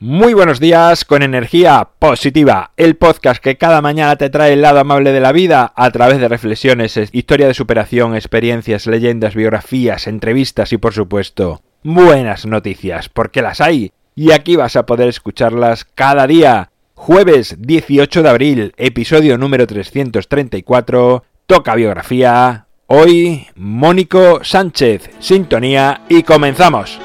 Muy 0.00 0.32
buenos 0.32 0.60
días 0.60 1.04
con 1.04 1.24
energía 1.24 1.88
positiva, 1.98 2.70
el 2.76 2.94
podcast 2.94 3.42
que 3.42 3.58
cada 3.58 3.82
mañana 3.82 4.14
te 4.14 4.30
trae 4.30 4.52
el 4.52 4.62
lado 4.62 4.78
amable 4.78 5.10
de 5.10 5.18
la 5.18 5.32
vida 5.32 5.72
a 5.74 5.90
través 5.90 6.20
de 6.20 6.28
reflexiones, 6.28 6.96
historia 7.10 7.48
de 7.48 7.54
superación, 7.54 8.14
experiencias, 8.14 8.86
leyendas, 8.86 9.34
biografías, 9.34 10.06
entrevistas 10.06 10.72
y 10.72 10.76
por 10.76 10.94
supuesto 10.94 11.62
buenas 11.82 12.46
noticias, 12.46 13.08
porque 13.08 13.42
las 13.42 13.60
hay 13.60 13.90
y 14.14 14.30
aquí 14.30 14.54
vas 14.54 14.76
a 14.76 14.86
poder 14.86 15.08
escucharlas 15.08 15.84
cada 15.84 16.28
día. 16.28 16.70
Jueves 16.94 17.56
18 17.58 18.22
de 18.22 18.28
abril, 18.28 18.74
episodio 18.76 19.36
número 19.36 19.66
334, 19.66 21.24
toca 21.48 21.74
biografía. 21.74 22.66
Hoy, 22.86 23.48
Mónico 23.56 24.44
Sánchez, 24.44 25.10
sintonía 25.18 26.02
y 26.08 26.22
comenzamos. 26.22 27.00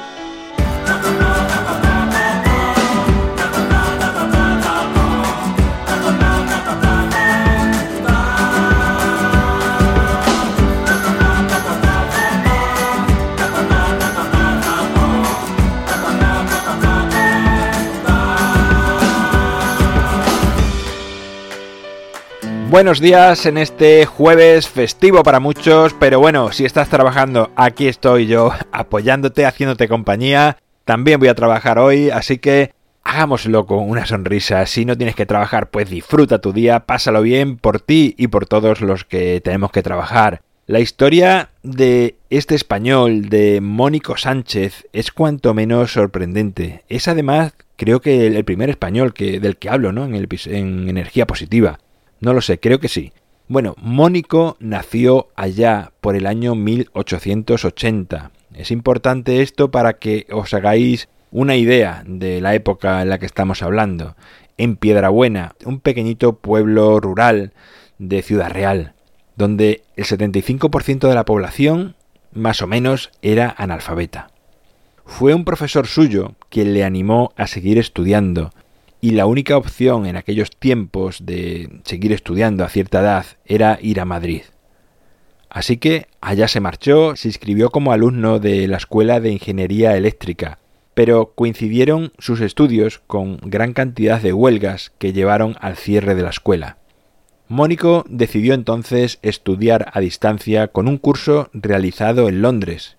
Buenos 22.74 22.98
días 22.98 23.46
en 23.46 23.56
este 23.56 24.04
jueves 24.04 24.68
festivo 24.68 25.22
para 25.22 25.38
muchos, 25.38 25.94
pero 25.94 26.18
bueno, 26.18 26.50
si 26.50 26.64
estás 26.64 26.88
trabajando, 26.88 27.52
aquí 27.54 27.86
estoy 27.86 28.26
yo 28.26 28.50
apoyándote, 28.72 29.46
haciéndote 29.46 29.86
compañía. 29.86 30.56
También 30.84 31.20
voy 31.20 31.28
a 31.28 31.36
trabajar 31.36 31.78
hoy, 31.78 32.10
así 32.10 32.38
que 32.38 32.72
hagámoslo 33.04 33.66
con 33.66 33.88
una 33.88 34.06
sonrisa. 34.06 34.66
Si 34.66 34.84
no 34.84 34.96
tienes 34.96 35.14
que 35.14 35.24
trabajar, 35.24 35.70
pues 35.70 35.88
disfruta 35.88 36.40
tu 36.40 36.52
día, 36.52 36.80
pásalo 36.80 37.22
bien 37.22 37.58
por 37.58 37.78
ti 37.78 38.16
y 38.18 38.26
por 38.26 38.46
todos 38.46 38.80
los 38.80 39.04
que 39.04 39.40
tenemos 39.40 39.70
que 39.70 39.84
trabajar. 39.84 40.42
La 40.66 40.80
historia 40.80 41.50
de 41.62 42.16
este 42.28 42.56
español, 42.56 43.28
de 43.28 43.60
Mónico 43.60 44.16
Sánchez, 44.16 44.88
es 44.92 45.12
cuanto 45.12 45.54
menos 45.54 45.92
sorprendente. 45.92 46.82
Es 46.88 47.06
además, 47.06 47.54
creo 47.76 48.00
que 48.00 48.26
el 48.26 48.44
primer 48.44 48.68
español 48.68 49.14
que, 49.14 49.38
del 49.38 49.58
que 49.58 49.70
hablo, 49.70 49.92
¿no? 49.92 50.04
En, 50.04 50.16
el, 50.16 50.26
en 50.46 50.88
Energía 50.88 51.28
Positiva. 51.28 51.78
No 52.20 52.32
lo 52.32 52.40
sé, 52.40 52.58
creo 52.58 52.80
que 52.80 52.88
sí. 52.88 53.12
Bueno, 53.46 53.74
Mónico 53.78 54.56
nació 54.58 55.28
allá 55.36 55.92
por 56.00 56.16
el 56.16 56.26
año 56.26 56.54
1880. 56.54 58.30
Es 58.54 58.70
importante 58.70 59.42
esto 59.42 59.70
para 59.70 59.94
que 59.94 60.26
os 60.30 60.54
hagáis 60.54 61.08
una 61.30 61.56
idea 61.56 62.02
de 62.06 62.40
la 62.40 62.54
época 62.54 63.02
en 63.02 63.10
la 63.10 63.18
que 63.18 63.26
estamos 63.26 63.62
hablando. 63.62 64.16
En 64.56 64.76
Piedrabuena, 64.76 65.56
un 65.64 65.80
pequeñito 65.80 66.36
pueblo 66.36 67.00
rural 67.00 67.52
de 67.98 68.22
Ciudad 68.22 68.50
Real, 68.50 68.94
donde 69.36 69.82
el 69.96 70.04
75% 70.04 71.08
de 71.08 71.14
la 71.14 71.24
población, 71.24 71.96
más 72.32 72.62
o 72.62 72.66
menos, 72.66 73.10
era 73.20 73.54
analfabeta. 73.58 74.30
Fue 75.04 75.34
un 75.34 75.44
profesor 75.44 75.86
suyo 75.86 76.34
quien 76.48 76.72
le 76.72 76.84
animó 76.84 77.32
a 77.36 77.46
seguir 77.46 77.78
estudiando 77.78 78.52
y 79.04 79.10
la 79.10 79.26
única 79.26 79.58
opción 79.58 80.06
en 80.06 80.16
aquellos 80.16 80.50
tiempos 80.56 81.26
de 81.26 81.68
seguir 81.84 82.10
estudiando 82.14 82.64
a 82.64 82.70
cierta 82.70 83.00
edad 83.00 83.26
era 83.44 83.78
ir 83.82 84.00
a 84.00 84.06
Madrid. 84.06 84.44
Así 85.50 85.76
que 85.76 86.06
allá 86.22 86.48
se 86.48 86.60
marchó, 86.60 87.14
se 87.14 87.28
inscribió 87.28 87.68
como 87.68 87.92
alumno 87.92 88.38
de 88.38 88.66
la 88.66 88.78
Escuela 88.78 89.20
de 89.20 89.30
Ingeniería 89.30 89.94
Eléctrica, 89.94 90.58
pero 90.94 91.34
coincidieron 91.34 92.12
sus 92.18 92.40
estudios 92.40 93.02
con 93.06 93.36
gran 93.42 93.74
cantidad 93.74 94.22
de 94.22 94.32
huelgas 94.32 94.90
que 94.96 95.12
llevaron 95.12 95.54
al 95.60 95.76
cierre 95.76 96.14
de 96.14 96.22
la 96.22 96.30
escuela. 96.30 96.78
Mónico 97.46 98.06
decidió 98.08 98.54
entonces 98.54 99.18
estudiar 99.20 99.90
a 99.92 100.00
distancia 100.00 100.68
con 100.68 100.88
un 100.88 100.96
curso 100.96 101.50
realizado 101.52 102.30
en 102.30 102.40
Londres, 102.40 102.96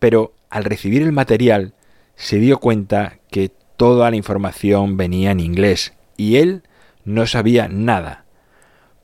pero 0.00 0.34
al 0.50 0.64
recibir 0.64 1.00
el 1.00 1.12
material 1.12 1.72
se 2.14 2.36
dio 2.40 2.58
cuenta 2.58 3.20
que 3.30 3.52
toda 3.76 4.10
la 4.10 4.16
información 4.16 4.96
venía 4.96 5.30
en 5.30 5.40
inglés 5.40 5.94
y 6.16 6.36
él 6.36 6.62
no 7.04 7.26
sabía 7.26 7.68
nada, 7.68 8.24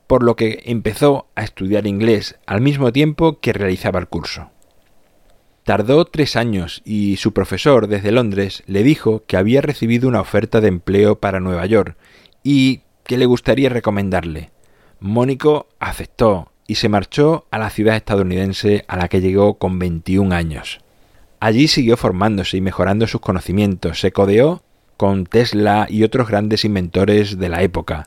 por 0.07 0.23
lo 0.23 0.35
que 0.35 0.63
empezó 0.65 1.27
a 1.35 1.43
estudiar 1.43 1.87
inglés 1.87 2.37
al 2.45 2.61
mismo 2.61 2.91
tiempo 2.91 3.39
que 3.39 3.53
realizaba 3.53 3.99
el 3.99 4.07
curso. 4.07 4.49
Tardó 5.63 6.03
tres 6.03 6.35
años 6.35 6.81
y 6.83 7.15
su 7.15 7.31
profesor 7.33 7.87
desde 7.87 8.11
Londres 8.11 8.63
le 8.67 8.83
dijo 8.83 9.23
que 9.25 9.37
había 9.37 9.61
recibido 9.61 10.09
una 10.09 10.19
oferta 10.19 10.59
de 10.59 10.67
empleo 10.67 11.19
para 11.19 11.39
Nueva 11.39 11.65
York 11.65 11.95
y 12.43 12.81
que 13.05 13.17
le 13.17 13.25
gustaría 13.25 13.69
recomendarle. 13.69 14.51
Mónico 14.99 15.67
aceptó 15.79 16.51
y 16.67 16.75
se 16.75 16.89
marchó 16.89 17.47
a 17.49 17.59
la 17.59 17.69
ciudad 17.69 17.95
estadounidense 17.95 18.83
a 18.87 18.97
la 18.97 19.07
que 19.07 19.21
llegó 19.21 19.57
con 19.57 19.79
21 19.79 20.35
años. 20.35 20.82
Allí 21.43 21.67
siguió 21.67 21.97
formándose 21.97 22.55
y 22.55 22.61
mejorando 22.61 23.05
sus 23.05 23.19
conocimientos, 23.19 23.99
se 23.99 24.13
codeó 24.13 24.63
con 24.95 25.25
Tesla 25.25 25.87
y 25.89 26.03
otros 26.03 26.29
grandes 26.29 26.63
inventores 26.63 27.37
de 27.37 27.49
la 27.49 27.63
época. 27.63 28.05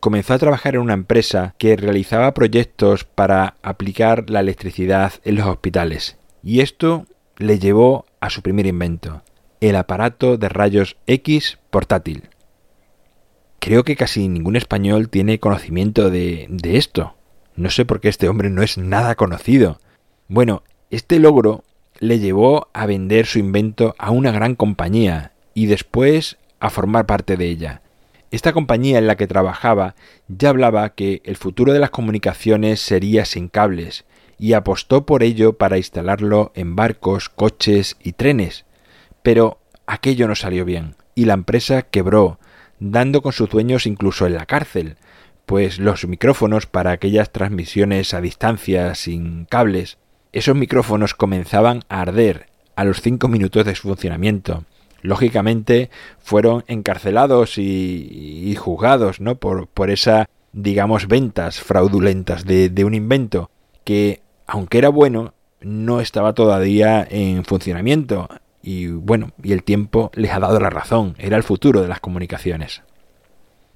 Comenzó 0.00 0.34
a 0.34 0.38
trabajar 0.38 0.74
en 0.74 0.82
una 0.82 0.92
empresa 0.92 1.54
que 1.56 1.76
realizaba 1.76 2.34
proyectos 2.34 3.04
para 3.04 3.56
aplicar 3.62 4.28
la 4.28 4.40
electricidad 4.40 5.14
en 5.24 5.36
los 5.36 5.46
hospitales, 5.46 6.18
y 6.42 6.60
esto 6.60 7.06
le 7.38 7.58
llevó 7.58 8.04
a 8.20 8.28
su 8.28 8.42
primer 8.42 8.66
invento, 8.66 9.22
el 9.62 9.74
aparato 9.74 10.36
de 10.36 10.50
rayos 10.50 10.98
X 11.06 11.58
portátil. 11.70 12.28
Creo 13.60 13.82
que 13.82 13.96
casi 13.96 14.28
ningún 14.28 14.56
español 14.56 15.08
tiene 15.08 15.40
conocimiento 15.40 16.10
de, 16.10 16.48
de 16.50 16.76
esto. 16.76 17.16
No 17.56 17.70
sé 17.70 17.86
por 17.86 18.02
qué 18.02 18.10
este 18.10 18.28
hombre 18.28 18.50
no 18.50 18.62
es 18.62 18.76
nada 18.76 19.14
conocido. 19.14 19.80
Bueno, 20.28 20.64
este 20.90 21.18
logro 21.18 21.64
le 21.98 22.18
llevó 22.18 22.68
a 22.72 22.86
vender 22.86 23.26
su 23.26 23.38
invento 23.38 23.94
a 23.98 24.10
una 24.10 24.32
gran 24.32 24.54
compañía 24.54 25.32
y 25.54 25.66
después 25.66 26.38
a 26.60 26.70
formar 26.70 27.06
parte 27.06 27.36
de 27.36 27.46
ella. 27.46 27.82
Esta 28.30 28.52
compañía 28.52 28.98
en 28.98 29.06
la 29.06 29.16
que 29.16 29.26
trabajaba 29.26 29.94
ya 30.26 30.48
hablaba 30.48 30.94
que 30.94 31.20
el 31.24 31.36
futuro 31.36 31.72
de 31.72 31.78
las 31.78 31.90
comunicaciones 31.90 32.80
sería 32.80 33.24
sin 33.24 33.48
cables 33.48 34.04
y 34.38 34.54
apostó 34.54 35.04
por 35.04 35.22
ello 35.22 35.58
para 35.58 35.76
instalarlo 35.76 36.50
en 36.54 36.74
barcos, 36.74 37.28
coches 37.28 37.96
y 38.02 38.12
trenes. 38.12 38.64
Pero 39.22 39.58
aquello 39.86 40.26
no 40.28 40.34
salió 40.34 40.64
bien 40.64 40.96
y 41.14 41.26
la 41.26 41.34
empresa 41.34 41.82
quebró, 41.82 42.38
dando 42.80 43.22
con 43.22 43.32
sus 43.32 43.50
dueños 43.50 43.86
incluso 43.86 44.26
en 44.26 44.34
la 44.34 44.46
cárcel, 44.46 44.96
pues 45.44 45.78
los 45.78 46.06
micrófonos 46.06 46.66
para 46.66 46.92
aquellas 46.92 47.30
transmisiones 47.30 48.14
a 48.14 48.20
distancia 48.20 48.94
sin 48.94 49.44
cables 49.44 49.98
esos 50.32 50.56
micrófonos 50.56 51.14
comenzaban 51.14 51.84
a 51.88 52.00
arder 52.00 52.46
a 52.74 52.84
los 52.84 53.00
cinco 53.00 53.28
minutos 53.28 53.64
de 53.64 53.74
su 53.74 53.88
funcionamiento. 53.88 54.64
Lógicamente 55.02 55.90
fueron 56.20 56.64
encarcelados 56.68 57.58
y, 57.58 58.54
juzgados 58.58 59.20
¿no? 59.20 59.36
por, 59.36 59.66
por 59.66 59.90
esa, 59.90 60.28
digamos, 60.52 61.08
ventas 61.08 61.60
fraudulentas 61.60 62.44
de, 62.44 62.68
de 62.68 62.84
un 62.84 62.94
invento 62.94 63.50
que, 63.84 64.22
aunque 64.46 64.78
era 64.78 64.88
bueno, 64.88 65.34
no 65.60 66.00
estaba 66.00 66.32
todavía 66.34 67.06
en 67.08 67.44
funcionamiento. 67.44 68.28
Y 68.62 68.86
bueno, 68.86 69.32
y 69.42 69.52
el 69.52 69.64
tiempo 69.64 70.10
les 70.14 70.30
ha 70.32 70.38
dado 70.38 70.60
la 70.60 70.70
razón, 70.70 71.14
era 71.18 71.36
el 71.36 71.42
futuro 71.42 71.82
de 71.82 71.88
las 71.88 72.00
comunicaciones. 72.00 72.82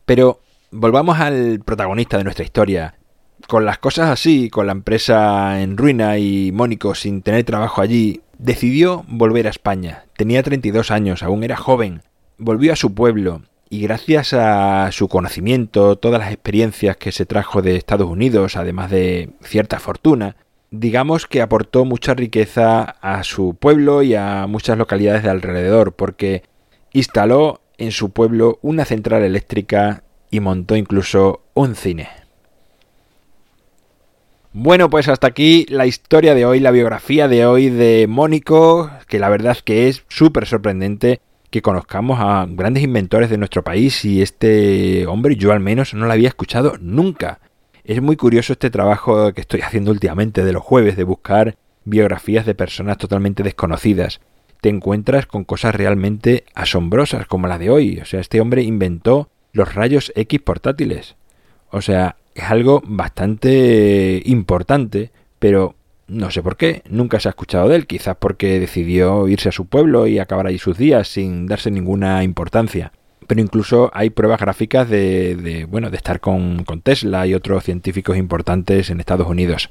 Pero 0.04 0.40
volvamos 0.70 1.18
al 1.18 1.60
protagonista 1.64 2.18
de 2.18 2.24
nuestra 2.24 2.44
historia, 2.44 2.94
con 3.48 3.64
las 3.64 3.78
cosas 3.78 4.10
así, 4.10 4.50
con 4.50 4.66
la 4.66 4.72
empresa 4.72 5.60
en 5.60 5.76
ruina 5.76 6.18
y 6.18 6.52
Mónico 6.52 6.94
sin 6.94 7.22
tener 7.22 7.44
trabajo 7.44 7.80
allí, 7.80 8.22
decidió 8.38 9.04
volver 9.08 9.46
a 9.46 9.50
España. 9.50 10.04
Tenía 10.16 10.42
32 10.42 10.90
años, 10.90 11.22
aún 11.22 11.44
era 11.44 11.56
joven. 11.56 12.02
Volvió 12.38 12.72
a 12.72 12.76
su 12.76 12.94
pueblo 12.94 13.42
y 13.68 13.80
gracias 13.80 14.32
a 14.32 14.90
su 14.92 15.08
conocimiento, 15.08 15.96
todas 15.96 16.20
las 16.20 16.32
experiencias 16.32 16.96
que 16.96 17.12
se 17.12 17.26
trajo 17.26 17.62
de 17.62 17.76
Estados 17.76 18.08
Unidos, 18.08 18.56
además 18.56 18.90
de 18.90 19.30
cierta 19.42 19.78
fortuna, 19.80 20.36
digamos 20.70 21.26
que 21.26 21.42
aportó 21.42 21.84
mucha 21.84 22.14
riqueza 22.14 22.82
a 22.82 23.24
su 23.24 23.54
pueblo 23.54 24.02
y 24.02 24.14
a 24.14 24.46
muchas 24.46 24.78
localidades 24.78 25.22
de 25.22 25.30
alrededor, 25.30 25.94
porque 25.94 26.42
instaló 26.92 27.60
en 27.78 27.92
su 27.92 28.10
pueblo 28.10 28.58
una 28.62 28.84
central 28.84 29.22
eléctrica 29.22 30.02
y 30.30 30.40
montó 30.40 30.76
incluso 30.76 31.42
un 31.54 31.74
cine. 31.74 32.08
Bueno, 34.58 34.88
pues 34.88 35.06
hasta 35.08 35.26
aquí 35.26 35.66
la 35.68 35.84
historia 35.84 36.34
de 36.34 36.46
hoy, 36.46 36.60
la 36.60 36.70
biografía 36.70 37.28
de 37.28 37.44
hoy 37.44 37.68
de 37.68 38.06
Mónico, 38.08 38.90
que 39.06 39.18
la 39.18 39.28
verdad 39.28 39.52
es 39.52 39.62
que 39.62 39.88
es 39.88 40.02
súper 40.08 40.46
sorprendente 40.46 41.20
que 41.50 41.60
conozcamos 41.60 42.20
a 42.22 42.46
grandes 42.48 42.82
inventores 42.82 43.28
de 43.28 43.36
nuestro 43.36 43.62
país 43.62 44.02
y 44.06 44.22
este 44.22 45.06
hombre 45.08 45.36
yo 45.36 45.52
al 45.52 45.60
menos 45.60 45.92
no 45.92 46.06
lo 46.06 46.12
había 46.12 46.28
escuchado 46.28 46.78
nunca. 46.80 47.38
Es 47.84 48.00
muy 48.00 48.16
curioso 48.16 48.54
este 48.54 48.70
trabajo 48.70 49.30
que 49.34 49.42
estoy 49.42 49.60
haciendo 49.64 49.90
últimamente 49.90 50.42
de 50.42 50.54
los 50.54 50.62
jueves 50.62 50.96
de 50.96 51.04
buscar 51.04 51.56
biografías 51.84 52.46
de 52.46 52.54
personas 52.54 52.96
totalmente 52.96 53.42
desconocidas. 53.42 54.22
te 54.62 54.70
encuentras 54.70 55.26
con 55.26 55.44
cosas 55.44 55.74
realmente 55.74 56.46
asombrosas 56.54 57.26
como 57.26 57.46
la 57.46 57.58
de 57.58 57.68
hoy. 57.68 58.00
O 58.00 58.06
sea, 58.06 58.20
este 58.20 58.40
hombre 58.40 58.62
inventó 58.62 59.28
los 59.52 59.74
rayos 59.74 60.14
X 60.16 60.40
portátiles. 60.40 61.16
O 61.70 61.82
sea, 61.82 62.16
es 62.36 62.50
algo 62.50 62.82
bastante 62.84 64.22
importante, 64.26 65.10
pero 65.38 65.74
no 66.06 66.30
sé 66.30 66.42
por 66.42 66.56
qué, 66.56 66.82
nunca 66.88 67.18
se 67.18 67.28
ha 67.28 67.30
escuchado 67.30 67.68
de 67.68 67.76
él, 67.76 67.86
quizás 67.86 68.16
porque 68.18 68.60
decidió 68.60 69.26
irse 69.26 69.48
a 69.48 69.52
su 69.52 69.66
pueblo 69.66 70.06
y 70.06 70.18
acabar 70.18 70.46
ahí 70.46 70.58
sus 70.58 70.76
días 70.76 71.08
sin 71.08 71.46
darse 71.46 71.70
ninguna 71.70 72.22
importancia. 72.22 72.92
Pero 73.26 73.40
incluso 73.40 73.90
hay 73.92 74.10
pruebas 74.10 74.38
gráficas 74.38 74.88
de, 74.88 75.66
bueno, 75.68 75.90
de 75.90 75.96
estar 75.96 76.20
con, 76.20 76.62
con 76.64 76.82
Tesla 76.82 77.26
y 77.26 77.34
otros 77.34 77.64
científicos 77.64 78.16
importantes 78.16 78.90
en 78.90 79.00
Estados 79.00 79.26
Unidos. 79.26 79.70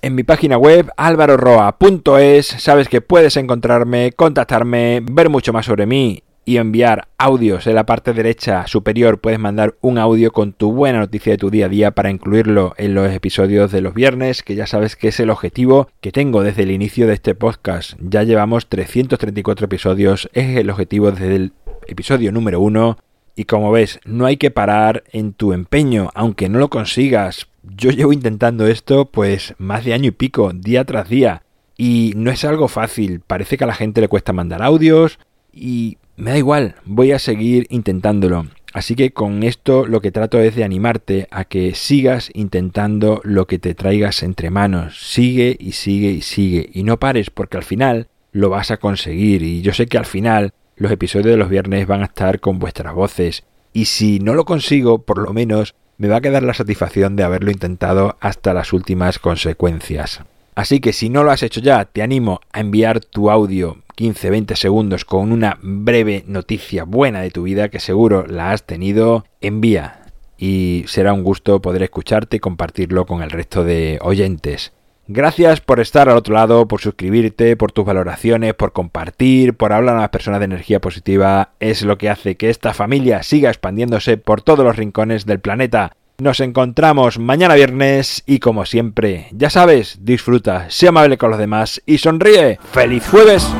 En 0.00 0.14
mi 0.14 0.22
página 0.22 0.56
web 0.56 0.90
alvaroroa.es 0.96 2.46
sabes 2.46 2.88
que 2.88 3.02
puedes 3.02 3.36
encontrarme, 3.36 4.12
contactarme, 4.12 5.02
ver 5.02 5.28
mucho 5.28 5.52
más 5.52 5.66
sobre 5.66 5.84
mí 5.84 6.22
y 6.44 6.56
enviar 6.56 7.08
audios. 7.18 7.66
En 7.66 7.74
la 7.74 7.86
parte 7.86 8.12
derecha 8.12 8.66
superior 8.66 9.20
puedes 9.20 9.38
mandar 9.38 9.76
un 9.80 9.98
audio 9.98 10.32
con 10.32 10.52
tu 10.52 10.72
buena 10.72 11.00
noticia 11.00 11.32
de 11.32 11.38
tu 11.38 11.50
día 11.50 11.66
a 11.66 11.68
día 11.68 11.90
para 11.92 12.10
incluirlo 12.10 12.74
en 12.76 12.94
los 12.94 13.12
episodios 13.12 13.70
de 13.70 13.80
los 13.80 13.94
viernes, 13.94 14.42
que 14.42 14.54
ya 14.54 14.66
sabes 14.66 14.96
que 14.96 15.08
es 15.08 15.20
el 15.20 15.30
objetivo 15.30 15.88
que 16.00 16.12
tengo 16.12 16.42
desde 16.42 16.62
el 16.62 16.70
inicio 16.70 17.06
de 17.06 17.14
este 17.14 17.34
podcast. 17.34 17.94
Ya 18.00 18.22
llevamos 18.22 18.68
334 18.68 19.66
episodios, 19.66 20.30
es 20.32 20.56
el 20.56 20.70
objetivo 20.70 21.10
desde 21.10 21.36
el 21.36 21.52
episodio 21.86 22.32
número 22.32 22.60
1. 22.60 22.98
Y 23.36 23.44
como 23.44 23.70
ves, 23.70 24.00
no 24.04 24.26
hay 24.26 24.36
que 24.36 24.50
parar 24.50 25.04
en 25.12 25.32
tu 25.32 25.52
empeño, 25.52 26.10
aunque 26.14 26.48
no 26.48 26.58
lo 26.58 26.68
consigas. 26.68 27.46
Yo 27.62 27.90
llevo 27.90 28.12
intentando 28.12 28.66
esto 28.66 29.06
pues 29.06 29.54
más 29.58 29.84
de 29.84 29.94
año 29.94 30.08
y 30.08 30.12
pico, 30.12 30.52
día 30.52 30.84
tras 30.84 31.08
día. 31.08 31.42
Y 31.76 32.12
no 32.16 32.30
es 32.30 32.44
algo 32.44 32.68
fácil, 32.68 33.20
parece 33.20 33.56
que 33.56 33.64
a 33.64 33.66
la 33.66 33.74
gente 33.74 34.00
le 34.00 34.08
cuesta 34.08 34.32
mandar 34.34 34.62
audios 34.62 35.18
y 35.52 35.96
me 36.20 36.32
da 36.32 36.38
igual, 36.38 36.76
voy 36.84 37.12
a 37.12 37.18
seguir 37.18 37.66
intentándolo. 37.70 38.46
Así 38.72 38.94
que 38.94 39.10
con 39.12 39.42
esto 39.42 39.86
lo 39.86 40.00
que 40.00 40.12
trato 40.12 40.38
es 40.38 40.54
de 40.54 40.62
animarte 40.62 41.26
a 41.30 41.44
que 41.44 41.74
sigas 41.74 42.30
intentando 42.34 43.20
lo 43.24 43.46
que 43.46 43.58
te 43.58 43.74
traigas 43.74 44.22
entre 44.22 44.50
manos. 44.50 45.10
Sigue 45.10 45.56
y 45.58 45.72
sigue 45.72 46.10
y 46.10 46.22
sigue. 46.22 46.70
Y 46.72 46.84
no 46.84 47.00
pares 47.00 47.30
porque 47.30 47.56
al 47.56 47.64
final 47.64 48.08
lo 48.30 48.48
vas 48.48 48.70
a 48.70 48.76
conseguir. 48.76 49.42
Y 49.42 49.62
yo 49.62 49.72
sé 49.72 49.86
que 49.86 49.98
al 49.98 50.06
final 50.06 50.52
los 50.76 50.92
episodios 50.92 51.32
de 51.32 51.36
los 51.36 51.48
viernes 51.48 51.86
van 51.86 52.02
a 52.02 52.06
estar 52.06 52.38
con 52.38 52.60
vuestras 52.60 52.94
voces. 52.94 53.42
Y 53.72 53.86
si 53.86 54.20
no 54.20 54.34
lo 54.34 54.44
consigo, 54.44 55.02
por 55.02 55.18
lo 55.18 55.32
menos 55.32 55.74
me 55.98 56.08
va 56.08 56.16
a 56.16 56.20
quedar 56.20 56.44
la 56.44 56.54
satisfacción 56.54 57.16
de 57.16 57.24
haberlo 57.24 57.50
intentado 57.50 58.16
hasta 58.20 58.54
las 58.54 58.72
últimas 58.72 59.18
consecuencias. 59.18 60.22
Así 60.54 60.80
que 60.80 60.92
si 60.92 61.08
no 61.08 61.22
lo 61.22 61.30
has 61.30 61.42
hecho 61.42 61.60
ya, 61.60 61.84
te 61.84 62.02
animo 62.02 62.40
a 62.52 62.60
enviar 62.60 63.00
tu 63.00 63.30
audio 63.30 63.78
15-20 63.96 64.56
segundos 64.56 65.04
con 65.04 65.32
una 65.32 65.58
breve 65.62 66.24
noticia 66.26 66.84
buena 66.84 67.20
de 67.20 67.30
tu 67.30 67.42
vida 67.42 67.68
que 67.68 67.80
seguro 67.80 68.26
la 68.26 68.52
has 68.52 68.64
tenido, 68.64 69.24
envía 69.40 70.00
y 70.38 70.84
será 70.86 71.12
un 71.12 71.22
gusto 71.22 71.60
poder 71.60 71.82
escucharte 71.82 72.38
y 72.38 72.40
compartirlo 72.40 73.04
con 73.04 73.22
el 73.22 73.30
resto 73.30 73.62
de 73.62 73.98
oyentes. 74.00 74.72
Gracias 75.12 75.60
por 75.60 75.80
estar 75.80 76.08
al 76.08 76.16
otro 76.16 76.34
lado, 76.34 76.68
por 76.68 76.80
suscribirte, 76.80 77.56
por 77.56 77.72
tus 77.72 77.84
valoraciones, 77.84 78.54
por 78.54 78.72
compartir, 78.72 79.54
por 79.54 79.72
hablar 79.72 79.96
a 79.96 80.02
las 80.02 80.10
personas 80.10 80.38
de 80.38 80.44
energía 80.44 80.80
positiva. 80.80 81.50
Es 81.58 81.82
lo 81.82 81.98
que 81.98 82.08
hace 82.08 82.36
que 82.36 82.48
esta 82.48 82.72
familia 82.74 83.24
siga 83.24 83.50
expandiéndose 83.50 84.18
por 84.18 84.40
todos 84.40 84.64
los 84.64 84.76
rincones 84.76 85.26
del 85.26 85.40
planeta. 85.40 85.96
Nos 86.20 86.40
encontramos 86.40 87.18
mañana 87.18 87.54
viernes 87.54 88.22
y 88.26 88.40
como 88.40 88.66
siempre, 88.66 89.28
ya 89.32 89.48
sabes, 89.48 90.00
disfruta, 90.02 90.68
sea 90.68 90.90
amable 90.90 91.16
con 91.16 91.30
los 91.30 91.38
demás 91.38 91.80
y 91.86 91.96
sonríe. 91.96 92.58
¡Feliz 92.72 93.08
jueves! 93.08 93.50